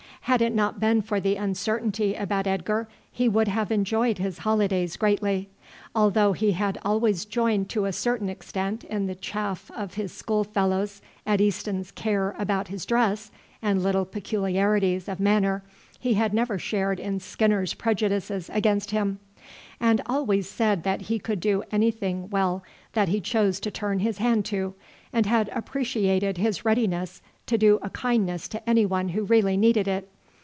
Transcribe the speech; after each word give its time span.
Had 0.25 0.43
it 0.43 0.53
not 0.53 0.79
been 0.79 1.01
for 1.01 1.19
the 1.19 1.35
uncertainty 1.35 2.13
about 2.13 2.45
Edgar 2.47 2.87
he 3.11 3.27
would 3.27 3.47
have 3.49 3.71
enjoyed 3.71 4.17
his 4.19 4.37
holidays 4.37 4.95
greatly. 4.95 5.49
Although 5.95 6.31
he 6.33 6.51
had 6.51 6.77
always 6.85 7.25
joined 7.25 7.69
to 7.71 7.83
a 7.85 7.91
certain 7.91 8.29
extent 8.29 8.83
in 8.83 9.07
the 9.07 9.15
chaff 9.15 9.69
of 9.75 9.95
his 9.95 10.13
school 10.13 10.43
fellows 10.43 11.01
at 11.25 11.41
Easton's 11.41 11.89
care 11.91 12.35
about 12.37 12.67
his 12.67 12.85
dress 12.85 13.31
and 13.63 13.81
little 13.83 14.05
peculiarities 14.05 15.09
of 15.09 15.19
manner, 15.19 15.63
he 15.99 16.13
had 16.13 16.35
never 16.35 16.59
shared 16.59 16.99
in 16.99 17.19
Skinner's 17.19 17.73
prejudices 17.73 18.49
against 18.53 18.91
him, 18.91 19.19
and 19.81 20.01
always 20.05 20.47
said 20.47 20.83
that 20.83 21.01
he 21.01 21.17
could 21.19 21.39
do 21.41 21.63
anything 21.71 22.29
well 22.29 22.63
that 22.93 23.09
he 23.09 23.19
chose 23.19 23.59
to 23.59 23.71
turn 23.71 23.99
his 23.99 24.19
hand 24.19 24.45
to, 24.45 24.75
and 25.11 25.25
had 25.25 25.49
appreciated 25.51 26.37
his 26.37 26.63
readiness 26.63 27.21
to 27.47 27.57
do 27.57 27.79
a 27.81 27.89
kindness 27.89 28.47
to 28.47 28.69
anyone 28.69 29.09
who 29.09 29.23
really 29.25 29.57
needed 29.57 29.87
it. 29.89 30.07